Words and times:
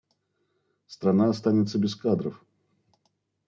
Страна 0.87 1.29
останется 1.29 1.77
без 1.77 1.93
кадров! 1.95 2.43